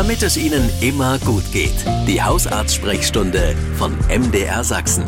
[0.00, 1.74] damit es Ihnen immer gut geht.
[2.08, 5.04] Die Hausarzt-Sprechstunde von MDR Sachsen.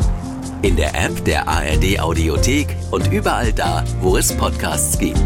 [0.61, 5.19] In der App der ARD Audiothek und überall da, wo es Podcasts gibt.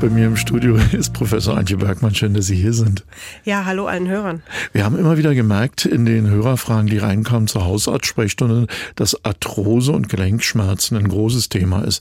[0.00, 2.14] Bei mir im Studio ist Professor Antje Bergmann.
[2.14, 3.04] Schön, dass Sie hier sind.
[3.44, 4.42] Ja, hallo allen Hörern.
[4.72, 8.66] Wir haben immer wieder gemerkt in den Hörerfragen, die reinkamen zur Hausarzt-Sprechstunde,
[8.96, 12.00] dass Arthrose und Gelenkschmerzen ein großes Thema ist.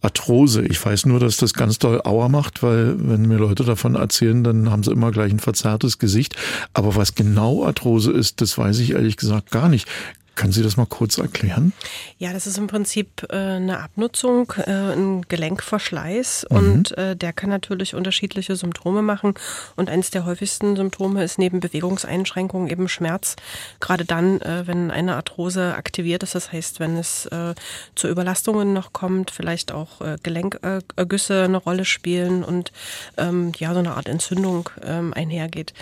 [0.00, 3.94] Arthrose, ich weiß nur, dass das ganz doll Auer macht, weil wenn mir Leute davon
[3.94, 6.36] erzählen, dann haben sie immer gleich ein verzerrtes Gesicht.
[6.72, 9.86] Aber was genau Arthrose ist, das weiß ich ehrlich gesagt gar nicht.
[10.34, 11.72] Können Sie das mal kurz erklären?
[12.18, 16.56] Ja, das ist im Prinzip äh, eine Abnutzung, äh, ein Gelenkverschleiß mhm.
[16.56, 19.34] und äh, der kann natürlich unterschiedliche Symptome machen.
[19.76, 23.36] Und eines der häufigsten Symptome ist neben Bewegungseinschränkungen eben Schmerz.
[23.78, 27.54] Gerade dann, äh, wenn eine Arthrose aktiviert ist, das heißt, wenn es äh,
[27.94, 32.72] zu Überlastungen noch kommt, vielleicht auch äh, Gelenkergüsse eine Rolle spielen und
[33.16, 35.74] ähm, ja, so eine Art Entzündung ähm, einhergeht.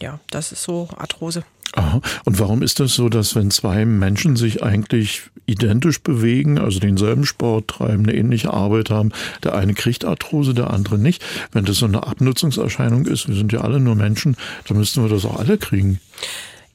[0.00, 1.42] Ja, das ist so Arthrose.
[1.76, 2.00] Aha.
[2.24, 7.26] Und warum ist das so, dass wenn zwei Menschen sich eigentlich identisch bewegen, also denselben
[7.26, 9.12] Sport treiben, eine ähnliche Arbeit haben,
[9.44, 11.22] der eine kriegt Arthrose, der andere nicht?
[11.52, 15.10] Wenn das so eine Abnutzungserscheinung ist, wir sind ja alle nur Menschen, dann müssten wir
[15.10, 16.00] das auch alle kriegen.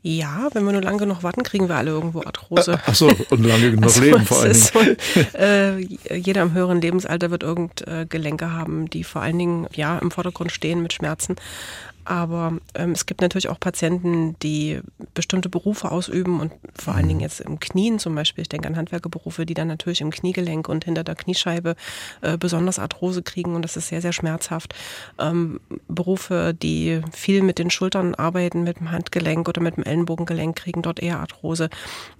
[0.03, 2.79] Ja, wenn wir nur lange genug warten, kriegen wir alle irgendwo Arthrose.
[2.85, 4.97] Ach so, und lange genug also, leben vor allen Dingen.
[5.13, 9.67] So, äh, jeder im höheren Lebensalter wird irgend äh, Gelenke haben, die vor allen Dingen
[9.73, 11.35] ja im Vordergrund stehen mit Schmerzen.
[12.05, 14.79] Aber ähm, es gibt natürlich auch Patienten, die
[15.13, 17.23] bestimmte Berufe ausüben und vor allen Dingen mhm.
[17.23, 20.85] jetzt im Knien zum Beispiel, ich denke an Handwerkerberufe, die dann natürlich im Kniegelenk und
[20.85, 21.75] hinter der Kniescheibe
[22.21, 24.73] äh, besonders Arthrose kriegen und das ist sehr, sehr schmerzhaft.
[25.19, 30.55] Ähm, Berufe, die viel mit den Schultern arbeiten, mit dem Handgelenk oder mit dem Ellenbogengelenk,
[30.55, 31.69] kriegen dort eher Arthrose.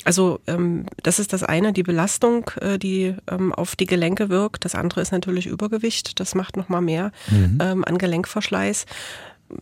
[0.04, 4.66] Also ähm, das ist das eine, die Belastung, äh, die ähm, auf die Gelenke wirkt.
[4.66, 7.60] Das andere ist natürlich Übergewicht, das macht nochmal mehr mhm.
[7.62, 8.86] ähm, an Gelenkverschleiß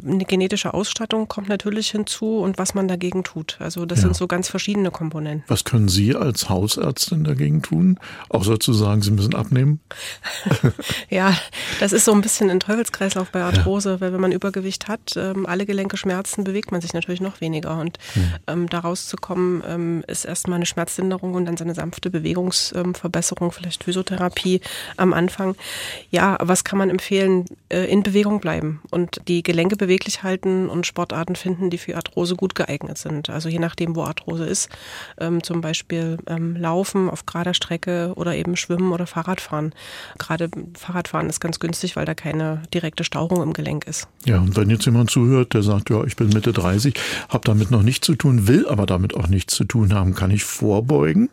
[0.04, 3.58] eine genetische Ausstattung kommt natürlich hinzu und was man dagegen tut.
[3.60, 4.04] Also das ja.
[4.04, 5.44] sind so ganz verschiedene Komponenten.
[5.48, 8.00] Was können Sie als Hausärztin dagegen tun?
[8.30, 9.80] Außer zu sagen, Sie müssen abnehmen?
[11.10, 11.36] ja,
[11.80, 14.02] das ist so ein bisschen ein Teufelskreislauf bei Arthrose, ja.
[14.02, 17.80] weil wenn man Übergewicht hat, ähm, alle Gelenke schmerzen, bewegt man sich natürlich noch weniger.
[17.80, 18.24] Und hm.
[18.48, 23.84] ähm, da rauszukommen, ähm, ist erstmal eine Schmerzlinderung und dann so eine sanfte Bewegungsverbesserung, vielleicht
[23.84, 24.62] Physiotherapie
[24.98, 25.56] am Anfang.
[26.12, 27.46] Ja, was kann man empfehlen?
[27.70, 32.36] Äh, in Bewegung bleiben und die Gelenke beweglich halten und Sportarten finden, die für Arthrose
[32.36, 33.32] gut geeignet sind.
[33.32, 34.70] Also je nachdem, wo Arthrose ist,
[35.20, 39.74] ähm, zum Beispiel ähm, Laufen auf gerader Strecke oder eben Schwimmen oder Fahrradfahren.
[40.20, 44.08] Gerade Fahrradfahren ist ganz günstig, weil da keine direkte Stauchung im Gelenk ist.
[44.26, 46.94] Ja, und wenn jetzt jemand zuhört, der sagt, ja, ich bin Mitte 30,
[47.30, 50.30] habe damit noch nichts zu tun, will aber damit auch nichts zu tun haben, kann
[50.30, 51.30] ich vorbeugen?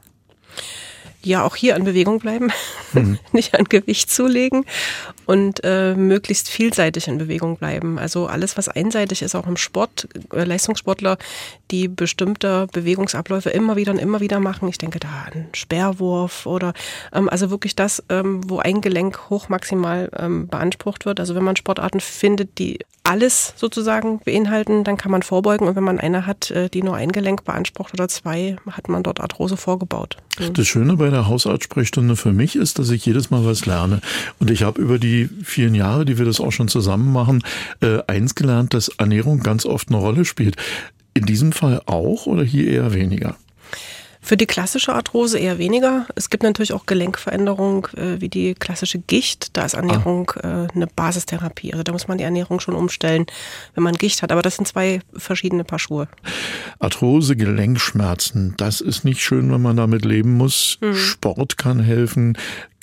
[1.27, 2.51] Ja auch hier an Bewegung bleiben,
[2.93, 3.19] mhm.
[3.33, 4.65] nicht an Gewicht zulegen
[5.27, 7.99] und äh, möglichst vielseitig in Bewegung bleiben.
[7.99, 11.19] Also alles, was einseitig ist, auch im Sport, äh, Leistungssportler,
[11.71, 14.69] die bestimmte Bewegungsabläufe immer wieder und immer wieder machen.
[14.69, 16.73] Ich denke da an Sperrwurf oder
[17.13, 21.21] ähm, also wirklich das, ähm, wo ein Gelenk hochmaximal ähm, beansprucht wird.
[21.21, 25.69] Also wenn man Sportarten findet, die alles sozusagen beinhalten, dann kann man vorbeugen.
[25.69, 29.03] Und wenn man eine hat, äh, die nur ein Gelenk beansprucht oder zwei, hat man
[29.03, 30.17] dort Arthrose vorgebaut.
[30.53, 34.00] Das Schöne bei der Hausarztsprechstunde für mich ist, dass ich jedes Mal was lerne.
[34.39, 37.43] Und ich habe über die vielen Jahre, die wir das auch schon zusammen machen,
[37.81, 40.56] äh, eins gelernt, dass Ernährung ganz oft eine Rolle spielt.
[41.15, 43.37] In diesem Fall auch oder hier eher weniger?
[44.27, 46.05] Für die klassische Arthrose eher weniger.
[46.17, 49.57] Es gibt natürlich auch Gelenkveränderungen äh, wie die klassische Gicht.
[49.57, 50.65] Da ist Ernährung ah.
[50.65, 51.73] äh, eine Basistherapie.
[51.73, 53.27] Also da muss man die Ernährung schon umstellen,
[53.77, 54.33] wenn man Gicht hat.
[54.33, 56.09] Aber das sind zwei verschiedene Paar Schuhe.
[56.81, 60.79] Arthrose, Gelenkschmerzen, das ist nicht schön, wenn man damit leben muss.
[60.81, 60.97] Mhm.
[60.97, 62.37] Sport kann helfen,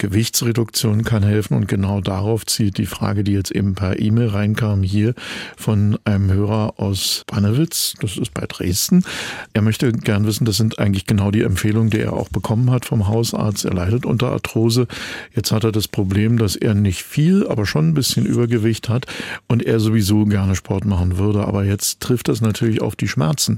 [0.03, 4.83] Gewichtsreduktion kann helfen und genau darauf zielt die Frage, die jetzt eben per E-Mail reinkam,
[4.83, 5.13] hier
[5.55, 9.05] von einem Hörer aus Bannewitz, das ist bei Dresden.
[9.53, 12.85] Er möchte gern wissen, das sind eigentlich genau die Empfehlungen, die er auch bekommen hat
[12.85, 13.65] vom Hausarzt.
[13.65, 14.87] Er leidet unter Arthrose.
[15.35, 19.05] Jetzt hat er das Problem, dass er nicht viel, aber schon ein bisschen Übergewicht hat
[19.47, 21.45] und er sowieso gerne Sport machen würde.
[21.45, 23.57] Aber jetzt trifft das natürlich auf die Schmerzen.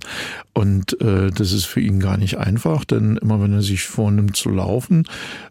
[0.54, 4.36] Und äh, das ist für ihn gar nicht einfach, denn immer wenn er sich vornimmt
[4.36, 5.06] zu laufen,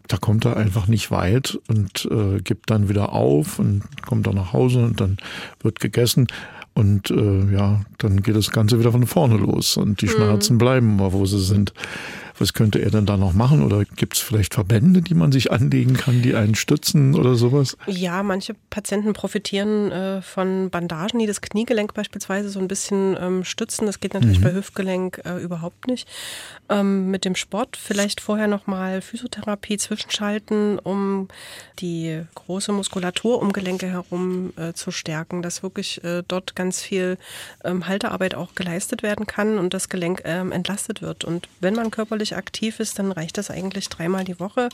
[0.07, 4.35] da kommt er einfach nicht weit und äh, gibt dann wieder auf und kommt dann
[4.35, 5.17] nach Hause und dann
[5.61, 6.27] wird gegessen.
[6.75, 10.11] Und äh, ja, dann geht das Ganze wieder von vorne los und die mhm.
[10.11, 11.73] Schmerzen bleiben mal, wo sie sind.
[12.37, 13.63] Was könnte er denn da noch machen?
[13.63, 17.77] Oder gibt es vielleicht Verbände, die man sich anlegen kann, die einen stützen oder sowas?
[17.87, 23.43] Ja, manche Patienten profitieren äh, von Bandagen, die das Kniegelenk beispielsweise so ein bisschen ähm,
[23.43, 23.85] stützen.
[23.85, 24.43] Das geht natürlich mhm.
[24.43, 26.07] bei Hüftgelenk äh, überhaupt nicht.
[26.69, 31.27] Ähm, mit dem Sport vielleicht vorher nochmal Physiotherapie zwischenschalten, um
[31.79, 37.17] die große Muskulatur um Gelenke herum äh, zu stärken, dass wirklich äh, dort ganz viel
[37.63, 41.23] ähm, Haltearbeit auch geleistet werden kann und das Gelenk ähm, entlastet wird.
[41.23, 44.69] Und wenn man körperlich aktiv ist, dann reicht das eigentlich dreimal die Woche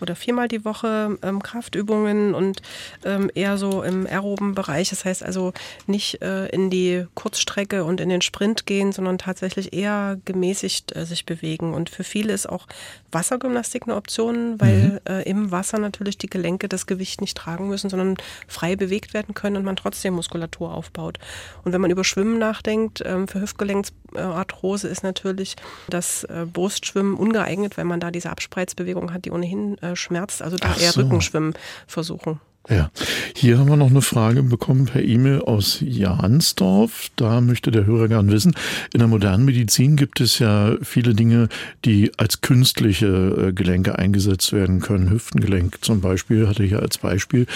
[0.00, 2.62] oder viermal die Woche ähm, Kraftübungen und
[3.04, 4.90] ähm, eher so im aeroben Bereich.
[4.90, 5.52] Das heißt also
[5.86, 11.04] nicht äh, in die Kurzstrecke und in den Sprint gehen, sondern tatsächlich eher gemäßigt äh,
[11.04, 11.74] sich bewegen.
[11.74, 12.66] Und für viele ist auch
[13.12, 15.00] Wassergymnastik eine Option, weil mhm.
[15.08, 18.16] äh, im Wasser natürlich die Gelenke das Gewicht nicht tragen müssen, sondern
[18.46, 21.18] frei bewegt werden können und man trotzdem Muskulatur aufbaut.
[21.64, 25.56] Und wenn man über Schwimmen nachdenkt, ähm, für Hüftgelenksarthrose ist natürlich
[25.88, 26.46] das äh,
[26.88, 30.42] Brustschwimmen ungeeignet, weil man da diese Abspreizbewegung hat, die ohnehin äh, schmerzt.
[30.42, 31.02] Also da Ach eher so.
[31.02, 31.54] Rückenschwimmen
[31.86, 32.40] versuchen.
[32.70, 32.90] Ja,
[33.34, 37.08] hier haben wir noch eine Frage bekommen per E-Mail aus Jansdorf.
[37.16, 38.54] Da möchte der Hörer gern wissen,
[38.92, 41.48] in der modernen Medizin gibt es ja viele Dinge,
[41.86, 45.08] die als künstliche äh, Gelenke eingesetzt werden können.
[45.08, 47.46] Hüftengelenk zum Beispiel hatte ich ja als Beispiel.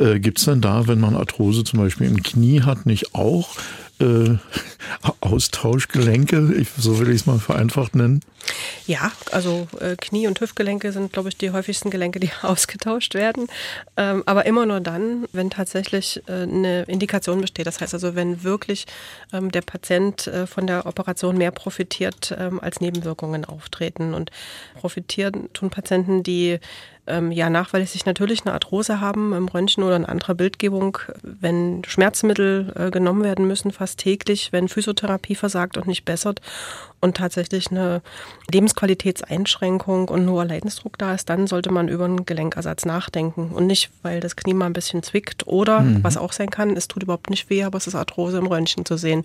[0.00, 3.54] Äh, gibt es denn da, wenn man Arthrose zum Beispiel im Knie hat, nicht auch
[4.00, 4.36] äh,
[5.20, 8.20] Austauschgelenke, ich, so will ich es mal vereinfacht nennen?
[8.86, 13.48] Ja, also äh, Knie- und Hüftgelenke sind, glaube ich, die häufigsten Gelenke, die ausgetauscht werden.
[13.96, 17.66] Ähm, aber immer nur dann, wenn tatsächlich äh, eine Indikation besteht.
[17.66, 18.86] Das heißt also, wenn wirklich
[19.32, 24.14] ähm, der Patient äh, von der Operation mehr profitiert, ähm, als Nebenwirkungen auftreten.
[24.14, 24.30] Und
[24.74, 26.60] profitieren tun Patienten, die
[27.06, 32.72] ähm, ja nachweislich natürlich eine Arthrose haben im Röntgen oder in anderer Bildgebung, wenn Schmerzmittel
[32.74, 36.40] äh, genommen werden müssen, fast täglich, wenn Physiotherapie versagt und nicht bessert
[37.00, 38.02] und tatsächlich eine
[38.50, 43.66] Lebensqualitätseinschränkung und ein hoher Leidensdruck da ist, dann sollte man über einen Gelenkersatz nachdenken und
[43.66, 46.02] nicht, weil das Knie mal ein bisschen zwickt oder, mhm.
[46.02, 48.84] was auch sein kann, es tut überhaupt nicht weh, aber es ist Arthrose im Röntgen
[48.84, 49.22] zu sehen.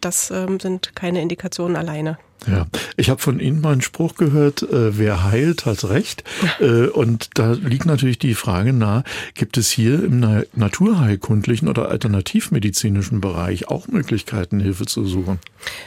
[0.00, 2.18] Das ähm, sind keine Indikationen alleine.
[2.46, 6.22] Ja, ich habe von Ihnen mal einen Spruch gehört, äh, wer heilt, hat recht.
[6.60, 9.02] Äh, und da liegt natürlich die Frage nahe,
[9.34, 15.40] gibt es hier im na naturheilkundlichen oder alternativmedizinischen Bereich auch Möglichkeiten, Hilfe zu suchen?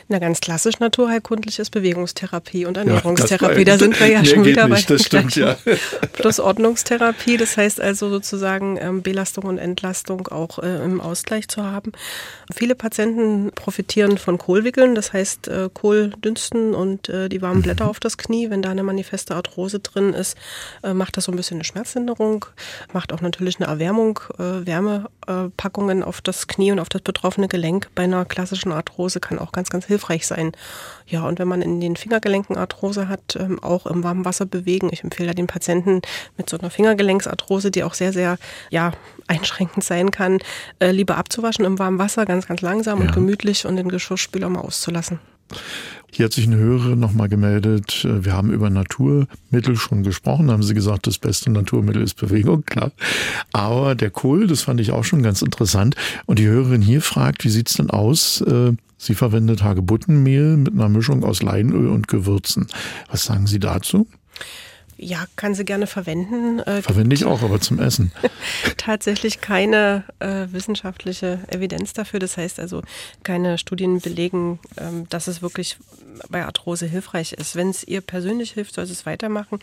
[0.10, 3.60] Na, ganz klassisch naturheilkundlich ist Bewegungstherapie und Ernährungstherapie.
[3.60, 5.56] Ja, da sind wir ja schon wieder nicht, bei das stimmt, ja.
[6.14, 11.64] Plus Ordnungstherapie, das heißt also sozusagen ähm, Belastung und Entlastung auch äh, im Ausgleich zu
[11.64, 11.94] haben.
[12.54, 17.88] Viele Patienten profitieren von Kohlwickeln, das heißt äh, Kohldünsten Husten und äh, die warmen Blätter
[17.88, 18.50] auf das Knie.
[18.50, 20.38] Wenn da eine manifeste Arthrose drin ist,
[20.84, 22.46] äh, macht das so ein bisschen eine Schmerzlinderung,
[22.94, 27.90] macht auch natürlich eine Erwärmung, äh, Wärmepackungen auf das Knie und auf das betroffene Gelenk
[27.94, 30.52] bei einer klassischen Arthrose kann auch ganz, ganz hilfreich sein.
[31.06, 34.90] Ja, und wenn man in den Fingergelenken Arthrose hat, ähm, auch im warmen Wasser bewegen.
[34.92, 36.02] Ich empfehle ja den Patienten
[36.38, 38.38] mit so einer Fingergelenksarthrose, die auch sehr, sehr
[38.70, 38.94] ja,
[39.28, 40.40] einschränkend sein kann,
[40.80, 43.06] äh, lieber abzuwaschen im warmen Wasser, ganz, ganz langsam ja.
[43.06, 45.20] und gemütlich und den Geschirrspüler mal auszulassen.
[46.14, 48.04] Hier hat sich eine Hörerin nochmal gemeldet.
[48.04, 50.48] Äh, wir haben über Naturmittel schon gesprochen.
[50.48, 52.92] Da haben sie gesagt, das beste Naturmittel ist Bewegung, klar.
[53.54, 55.96] Aber der Kohl, das fand ich auch schon ganz interessant.
[56.26, 58.42] Und die Hörerin hier fragt, wie sieht's denn aus?
[58.42, 62.68] Äh, sie verwendet Hagebuttenmehl mit einer Mischung aus Leinöl und Gewürzen.
[63.10, 64.08] Was sagen Sie dazu?
[65.04, 66.60] Ja, kann sie gerne verwenden.
[66.60, 68.12] Äh, Verwende ich auch, aber zum Essen.
[68.78, 72.20] Tatsächlich keine äh, wissenschaftliche Evidenz dafür.
[72.20, 72.84] Das heißt also,
[73.24, 75.78] keine Studien belegen, ähm, dass es wirklich
[76.30, 77.56] bei Arthrose hilfreich ist.
[77.56, 79.58] Wenn es ihr persönlich hilft, soll es weitermachen.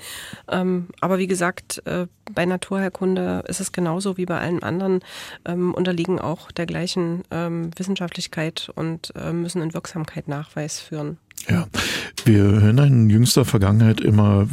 [0.49, 5.03] Ähm, aber wie gesagt, äh, bei Naturheilkunde ist es genauso wie bei allen anderen,
[5.45, 11.19] ähm, unterliegen auch der gleichen ähm, Wissenschaftlichkeit und äh, müssen in Wirksamkeit Nachweis führen.
[11.49, 11.69] Ja,
[12.29, 14.49] wir hören in jüngster Vergangenheit immer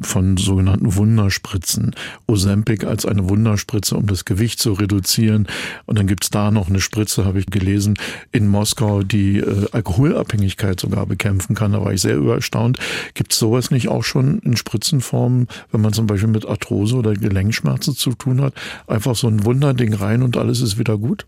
[0.00, 1.96] von sogenannten Wunderspritzen.
[2.28, 5.48] Ozempic als eine Wunderspritze, um das Gewicht zu reduzieren.
[5.86, 7.94] Und dann gibt's da noch eine Spritze, habe ich gelesen,
[8.30, 11.72] in Moskau, die äh, Alkoholabhängigkeit sogar bekämpfen kann.
[11.72, 12.78] Da war ich sehr überstaunt.
[13.14, 17.96] Gibt's sowas nicht auch schon in Spritzenform, wenn man zum Beispiel mit Arthrose oder Gelenkschmerzen
[17.96, 18.54] zu tun hat?
[18.86, 21.26] Einfach so ein Wunderding rein und alles ist wieder gut?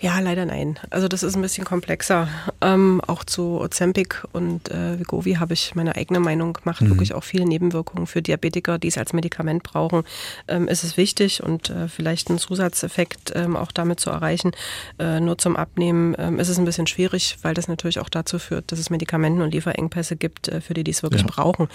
[0.00, 0.78] Ja, leider nein.
[0.90, 2.28] Also das ist ein bisschen komplexer.
[2.60, 6.82] Ähm, auch zu Ozempic und äh, Vigovi habe ich meine eigene Meinung gemacht.
[6.82, 6.90] Mhm.
[6.90, 10.04] Wirklich auch viele Nebenwirkungen für Diabetiker, die es als Medikament brauchen,
[10.46, 14.52] ähm, ist es wichtig und äh, vielleicht einen Zusatzeffekt ähm, auch damit zu erreichen.
[15.00, 18.38] Äh, nur zum Abnehmen ähm, ist es ein bisschen schwierig, weil das natürlich auch dazu
[18.38, 21.28] führt, dass es Medikamenten und Lieferengpässe gibt, äh, für die die es wirklich ja.
[21.28, 21.66] brauchen.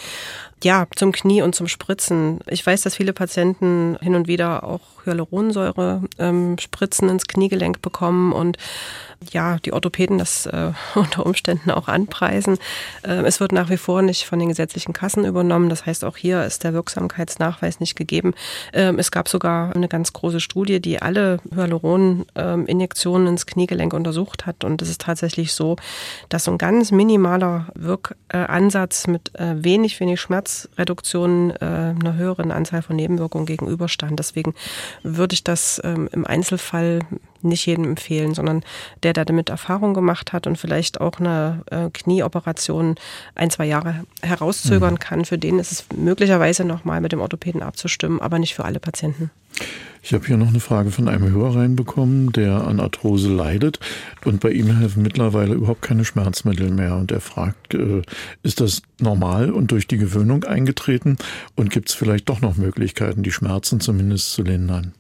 [0.64, 2.40] Ja, zum Knie und zum Spritzen.
[2.48, 8.13] Ich weiß, dass viele Patienten hin und wieder auch Hyaluronsäure ähm, Spritzen ins Kniegelenk bekommen
[8.14, 8.58] bekommen und
[9.32, 12.58] ja, die Orthopäden das äh, unter Umständen auch anpreisen.
[13.04, 15.70] Äh, es wird nach wie vor nicht von den gesetzlichen Kassen übernommen.
[15.70, 18.34] Das heißt, auch hier ist der Wirksamkeitsnachweis nicht gegeben.
[18.74, 24.64] Ähm, es gab sogar eine ganz große Studie, die alle Hyaluron-Injektionen ins Kniegelenk untersucht hat.
[24.64, 25.76] Und es ist tatsächlich so,
[26.30, 31.56] dass so ein ganz minimaler Wirkansatz mit äh, wenig, wenig Schmerzreduktion äh,
[32.00, 34.18] einer höheren Anzahl von Nebenwirkungen gegenüberstand.
[34.20, 34.54] Deswegen
[35.04, 37.00] würde ich das ähm, im Einzelfall
[37.44, 38.64] nicht jedem empfehlen, sondern
[39.04, 42.96] der, der damit Erfahrung gemacht hat und vielleicht auch eine äh, Knieoperation
[43.36, 45.00] ein, zwei Jahre herauszögern mhm.
[45.00, 48.80] kann, für den ist es möglicherweise nochmal mit dem Orthopäden abzustimmen, aber nicht für alle
[48.80, 49.32] Patienten.
[50.06, 53.80] Ich habe hier noch eine Frage von einem Hörer reinbekommen, der an Arthrose leidet
[54.26, 56.98] und bei ihm helfen mittlerweile überhaupt keine Schmerzmittel mehr.
[56.98, 58.02] Und er fragt, äh,
[58.42, 61.18] ist das normal und durch die Gewöhnung eingetreten
[61.56, 64.92] und gibt es vielleicht doch noch Möglichkeiten, die Schmerzen zumindest zu lindern?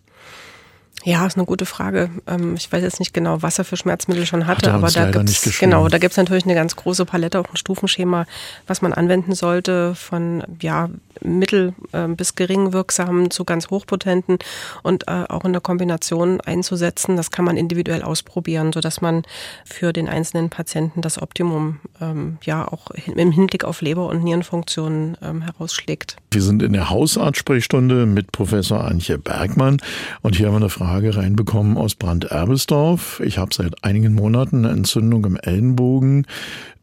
[1.06, 2.10] Ja, ist eine gute Frage.
[2.28, 5.12] Ähm, ich weiß jetzt nicht genau, was er für Schmerzmittel schon hatte, Hat aber da
[5.12, 8.26] gibt's genau, da gibt's natürlich eine ganz große Palette, auch ein Stufenschema,
[8.68, 10.90] was man anwenden sollte, von ja
[11.22, 14.40] mittel ähm, bis gering wirksamen zu ganz hochpotenten
[14.82, 17.18] und äh, auch in der Kombination einzusetzen.
[17.18, 19.24] Das kann man individuell ausprobieren, so dass man
[19.66, 25.18] für den einzelnen Patienten das Optimum ähm, ja auch im Hinblick auf Leber- und Nierenfunktionen
[25.22, 26.18] herausschlägt.
[26.32, 29.82] Wir sind in der Hausarztsprechstunde mit Professor Antje Bergmann
[30.22, 33.20] und hier haben wir eine Frage Frage reinbekommen aus Brand-Erbesdorf.
[33.26, 36.28] Ich habe seit einigen Monaten eine Entzündung im Ellenbogen.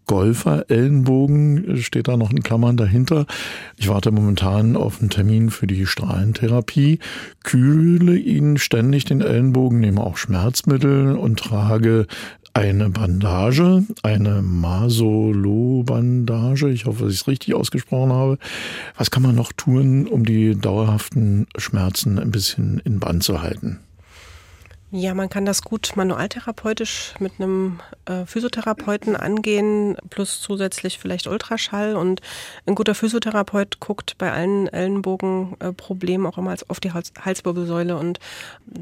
[0.06, 3.26] Golfer-Ellenbogen steht da noch in Klammern dahinter.
[3.76, 6.98] Ich warte momentan auf einen Termin für die Strahlentherapie,
[7.44, 12.08] kühle ihn ständig den Ellenbogen, nehme auch Schmerzmittel und trage
[12.52, 16.68] eine Bandage, eine Masolo-Bandage.
[16.70, 18.38] Ich hoffe, dass ich es richtig ausgesprochen habe.
[18.96, 23.78] Was kann man noch tun, um die dauerhaften Schmerzen ein bisschen in Band zu halten?
[24.92, 31.94] Ja, man kann das gut manualtherapeutisch mit einem äh, Physiotherapeuten angehen, plus zusätzlich vielleicht Ultraschall.
[31.94, 32.20] Und
[32.66, 38.18] ein guter Physiotherapeut guckt bei allen Ellenbogenproblemen auch immer auf die Hals Halswirbelsäule und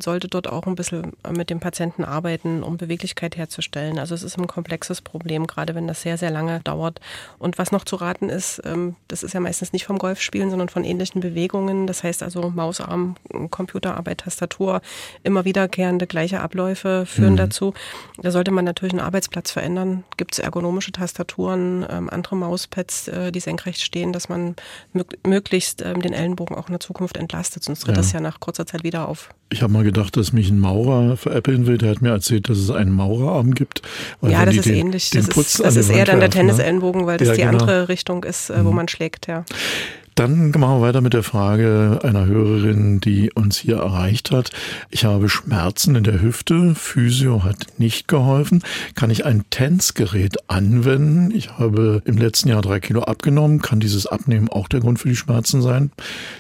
[0.03, 3.99] sollte dort auch ein bisschen mit dem Patienten arbeiten, um Beweglichkeit herzustellen.
[3.99, 7.03] Also es ist ein komplexes Problem, gerade wenn das sehr, sehr lange dauert.
[7.39, 10.71] Und was noch zu raten ist, ähm, das ist ja meistens nicht vom Golfspielen, sondern
[10.71, 11.87] von ähnlichen Bewegungen.
[11.87, 13.17] Das heißt also Mausarm,
[13.51, 14.81] Computerarbeit, Tastatur,
[15.23, 17.39] immer wiederkehren wiederkehrende gleiche Abläufe führen mhm.
[17.39, 17.75] dazu.
[18.21, 20.05] Da sollte man natürlich einen Arbeitsplatz verändern.
[20.17, 24.55] Gibt es ergonomische Tastaturen, ähm, andere Mauspads, äh, die senkrecht stehen, dass man
[25.25, 28.03] möglichst ähm, den Ellenbogen auch in der Zukunft entlastet, sonst tritt ja.
[28.03, 29.31] das ja nach kurzer Zeit wieder auf.
[29.51, 31.79] Ich habe mal gedacht, dass mich ein Maurer veräppeln will.
[31.79, 33.81] Der hat mir erzählt, dass es einen Maurerarm gibt.
[34.21, 35.11] ja, das ist den, ähnlich.
[35.11, 36.35] Den das ist, das ist eher dann der ne?
[36.35, 37.53] Tennisellenbogen, weil das ja, die genau.
[37.53, 38.77] andere Richtung ist, äh, wo mhm.
[38.77, 39.45] man schlägt, ja.
[40.19, 44.51] Dann machen wir weiter mit der Frage einer Hörerin, die uns hier erreicht hat.
[44.91, 46.75] Ich habe Schmerzen in der Hüfte.
[46.75, 48.65] Physio hat nicht geholfen.
[48.97, 51.31] Kann ich ein TENS-Gerät anwenden?
[51.31, 53.63] Ich habe im letzten Jahr drei Kilo abgenommen.
[53.63, 55.93] Kann dieses Abnehmen auch der Grund für die Schmerzen sein?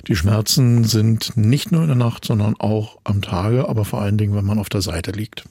[0.08, 4.18] Die Schmerzen sind nicht nur in der Nacht, sondern auch am Tage, aber vor allen
[4.18, 5.44] Dingen, wenn man auf der Seite liegt.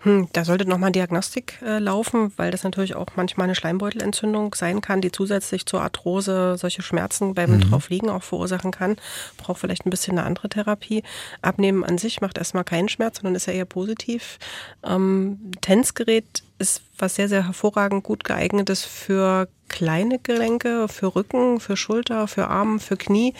[0.00, 4.80] Hm, da sollte nochmal Diagnostik äh, laufen, weil das natürlich auch manchmal eine Schleimbeutelentzündung sein
[4.80, 7.60] kann, die zusätzlich zur Arthrose solche Schmerzen beim mhm.
[7.62, 8.96] Draufliegen auch verursachen kann.
[9.38, 11.02] Braucht vielleicht ein bisschen eine andere Therapie.
[11.42, 14.38] Abnehmen an sich macht erstmal keinen Schmerz, sondern ist ja eher positiv.
[14.84, 21.60] Ähm, Tänzgerät ist was sehr, sehr hervorragend gut geeignet ist für kleine Gelenke, für Rücken,
[21.60, 23.34] für Schulter, für Arm, für Knie.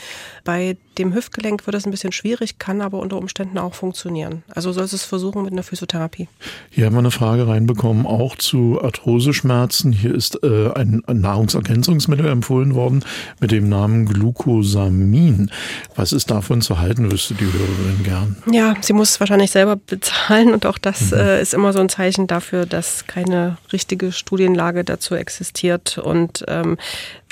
[0.44, 4.42] Bei dem Hüftgelenk wird es ein bisschen schwierig, kann aber unter Umständen auch funktionieren.
[4.52, 6.28] Also sollst es versuchen mit einer Physiotherapie.
[6.70, 9.92] Hier haben wir eine Frage reinbekommen, auch zu Arthroseschmerzen.
[9.92, 13.04] Hier ist äh, ein Nahrungsergänzungsmittel empfohlen worden
[13.40, 15.50] mit dem Namen Glucosamin.
[15.94, 18.36] Was ist davon zu halten, wüsste die Hörerin gern?
[18.50, 21.18] Ja, sie muss es wahrscheinlich selber bezahlen und auch das mhm.
[21.18, 25.98] äh, ist immer so ein Zeichen dafür, dass keine richtige Studienlage dazu existiert.
[25.98, 26.78] Und ähm,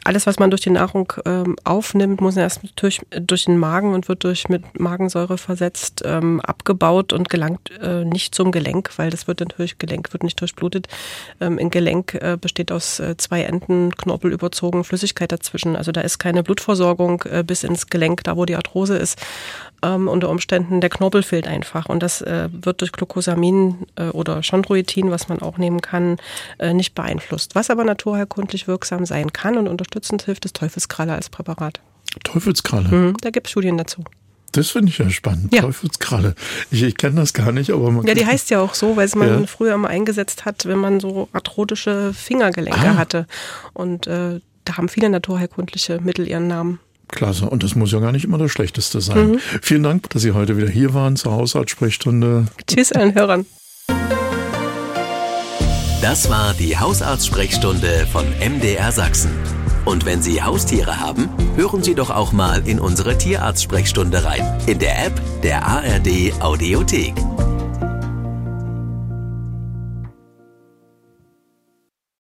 [0.06, 4.08] alles, was man durch die Nahrung ähm, aufnimmt, muss erst durch, durch den Magen und
[4.08, 9.26] wird durch mit Magensäure versetzt ähm, abgebaut und gelangt äh, nicht zum Gelenk, weil das
[9.26, 10.86] wird natürlich Gelenk wird nicht durchblutet.
[11.40, 15.74] Ähm, ein Gelenk äh, besteht aus äh, zwei Enden, Knorpel überzogen, Flüssigkeit dazwischen.
[15.74, 19.18] Also da ist keine Blutversorgung äh, bis ins Gelenk, da wo die Arthrose ist
[19.82, 21.86] ähm, unter Umständen der Knorpel fehlt einfach.
[21.86, 26.16] Und das äh, wird durch Glucosamin äh, oder Chondroitin, was man auch nehmen kann,
[26.58, 27.54] äh, nicht beeinflusst.
[27.54, 31.80] Was aber naturheilkundlich wirksam sein kann und unterstützend hilft, ist Teufelskralle als Präparat.
[32.24, 32.88] Teufelskralle?
[32.88, 34.04] Mhm, da gibt es Studien dazu.
[34.52, 35.52] Das finde ich ja spannend.
[35.52, 35.62] Ja.
[35.62, 36.34] Teufelskralle.
[36.70, 38.06] Ich, ich kenne das gar nicht, aber man.
[38.06, 39.46] Ja, die heißt ja auch so, weil es man ja.
[39.46, 42.96] früher mal eingesetzt hat, wenn man so arthrotische Fingergelenke ah.
[42.96, 43.26] hatte.
[43.74, 46.78] Und äh, da haben viele naturheilkundliche Mittel ihren Namen.
[47.08, 47.48] Klasse.
[47.48, 49.32] Und das muss ja gar nicht immer das Schlechteste sein.
[49.32, 49.40] Mhm.
[49.62, 52.46] Vielen Dank, dass Sie heute wieder hier waren zur Hausarzt-Sprechstunde.
[52.66, 53.46] Tschüss allen Hörern.
[56.00, 59.55] Das war die Hausarzt-Sprechstunde von MDR Sachsen.
[59.86, 64.60] Und wenn Sie Haustiere haben, hören Sie doch auch mal in unsere Tierarzt-Sprechstunde rein.
[64.66, 67.14] In der App der ARD Audiothek.